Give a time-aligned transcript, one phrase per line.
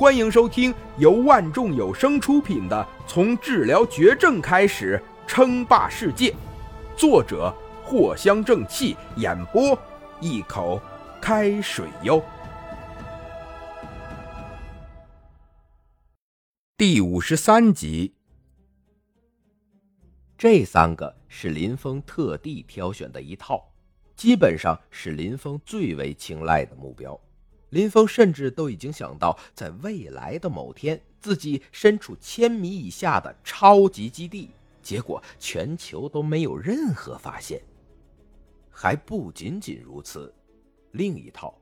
[0.00, 6.30] 欢迎收听由万众有声出品的《从治疗绝症开始称霸世界》，
[6.96, 9.78] 作者藿香正气，演播
[10.18, 10.80] 一口
[11.20, 12.24] 开水哟。
[16.78, 18.14] 第五十三集，
[20.38, 23.70] 这三个是林峰特地挑选的一套，
[24.16, 27.20] 基本上是林峰最为青睐的目标。
[27.70, 34.50] 林峰甚至都已经想到，在未来的某天，自己身处千米以下的超级基地，
[34.82, 37.60] 结果全球都没有任何发现。
[38.70, 40.34] 还不仅仅如此，
[40.92, 41.54] 另一套，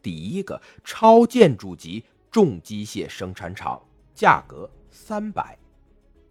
[0.00, 3.82] 第一个超建筑级重机械生产厂，
[4.14, 5.56] 价格三百；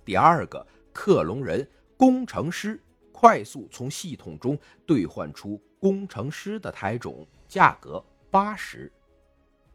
[0.05, 1.67] 第二个克隆人
[1.97, 2.79] 工程师，
[3.11, 8.89] 快速从系统中兑换出工程师的胎种，价格八十。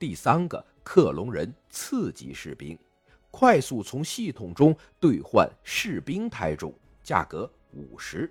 [0.02, 2.76] 第三个克隆人次级士兵，
[3.30, 8.28] 快速从系统中兑换士兵胎种，价格五十。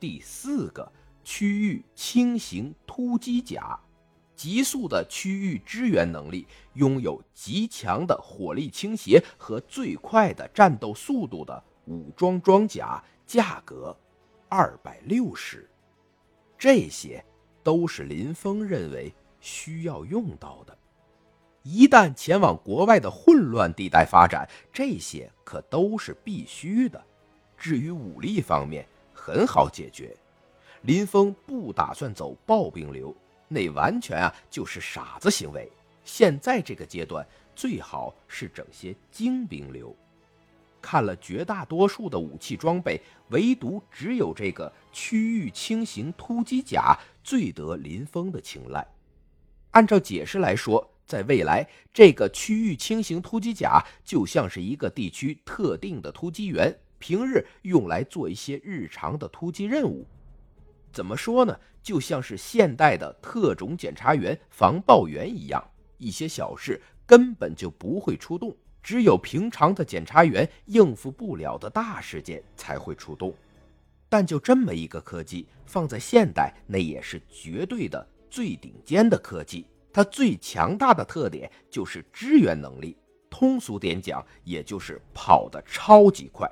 [0.00, 0.90] 第四个
[1.22, 3.78] 区域轻型突击甲，
[4.34, 13.94] 急速的区域支援能力，拥有极强的火力倾斜和最快的战斗速度的武装装甲，价格
[14.48, 15.68] 二百六十。
[16.56, 17.22] 这些
[17.62, 20.74] 都是林峰认为需要用到的。
[21.68, 27.04] 一旦前往国外的混乱地带发展，这些可都是必须的。
[27.58, 30.16] 至于武力方面，很好解决。
[30.82, 33.12] 林峰不打算走暴兵流，
[33.48, 35.68] 那完全啊就是傻子行为。
[36.04, 39.92] 现在这个阶段，最好是整些精兵流。
[40.80, 48.86] 看了绝大多数的武器装备，唯独只有这个区域轻型突击甲最得林峰的青睐。
[49.72, 50.88] 按照解释来说。
[51.06, 60.04] 在未来，这个区域轻型突击甲就像是一个地区特定的突击员，平日用来做一些日常的突击任务。
[60.92, 61.58] 怎么说呢？
[61.82, 65.62] 就像是现代的特种检查员、防爆员一样，
[65.98, 73.32] 一些小事根本就不会出动，只有平常的检查员应付不了的大事件才会出动。
[74.08, 79.66] 但就这么一个科技，放在现代，那也是绝对的最顶尖的科技。
[79.96, 82.98] 它最强大的特点就是支援能力，
[83.30, 86.46] 通俗点讲，也就是跑得超级快，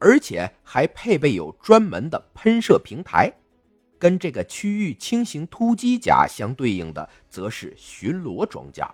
[0.00, 3.32] 而且还配备有专门的喷射平台。
[3.96, 8.92] 跟这个区域轻型突击甲相对应的，则是巡逻装甲。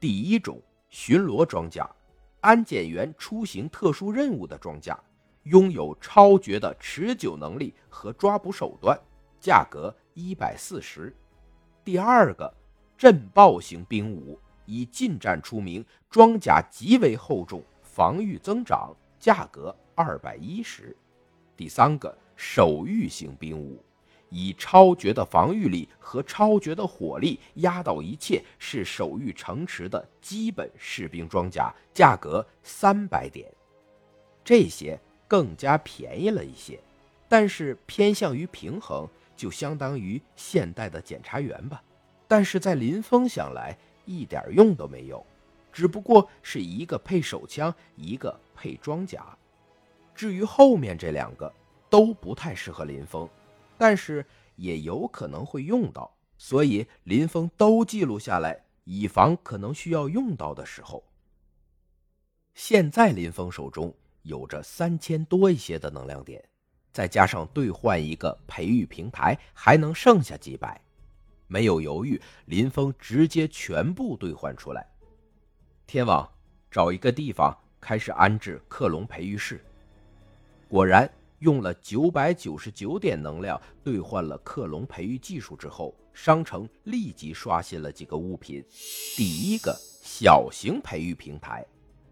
[0.00, 0.58] 第一种
[0.88, 1.86] 巡逻装甲，
[2.40, 4.98] 安检员出行特殊任务的装甲，
[5.42, 8.98] 拥有超绝的持久能力和抓捕手段，
[9.38, 11.14] 价格一百四十。
[11.84, 12.50] 第二个，
[12.96, 20.96] 震爆型兵武，以近战出名，装甲极为厚重，防御增长，价格二百一十。
[21.54, 23.84] 第三个，守御型兵武，
[24.30, 33.52] 以超绝的防御力和超绝的火力压倒一切，是守御城池的基本士兵装甲，价格三百点。
[34.42, 36.80] 这些更加便宜了一些，
[37.28, 39.06] 但是偏向于平衡。
[39.36, 41.82] 就相当于现代的检察员吧，
[42.28, 45.24] 但是在林峰想来一点用都没有，
[45.72, 49.36] 只不过是一个配手枪，一个配装甲。
[50.14, 51.52] 至于后面这两个
[51.90, 53.28] 都不太适合林峰，
[53.76, 54.24] 但是
[54.56, 61.02] 也有可能会用到，所以林峰都记录下来，以防可能需要用到的时候。
[62.54, 63.92] 现在林峰手中
[64.22, 66.40] 有着三千多一些的能量点。
[66.94, 70.80] 再加上兑换一个培育平台，还能剩下几百。
[71.48, 74.86] 没有犹豫，林峰直接全部兑换出来。
[75.88, 76.26] 天网
[76.70, 79.60] 找一个地方开始安置克隆培育室。
[80.68, 88.64] 果然，用了九百九十九点能量兑换了克隆培育技术之后，商城立即刷新了几个物品。
[89.16, 91.66] 第一个小型培育平台，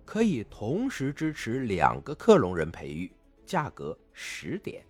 [0.05, 3.09] 可以同时支持两个克隆人培育。
[3.53, 4.83] 价格十点，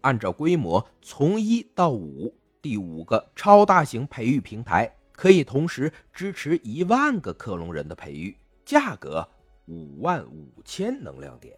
[0.00, 9.24] 按照规模从一到五，第五个超大型培育平台可以同时支持一万个克隆人的培育，价格
[9.66, 11.56] 五万五千能量点。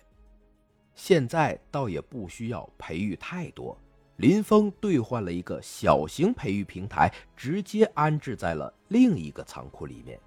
[0.95, 3.75] 现在倒也不需要培育太多，
[4.17, 10.21] 林峰兑换了一个小型培育平台，直接安置在了另一个仓库里面。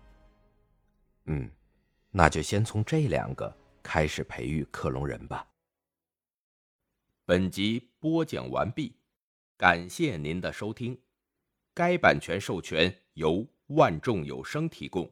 [1.25, 1.47] 嗯，
[2.09, 5.45] 那就先从这两个开始培育克隆人吧。
[7.27, 8.97] 本集播讲完毕，
[9.57, 10.95] 感谢您的收听。
[11.73, 15.11] 该版权授权由万众有声提供。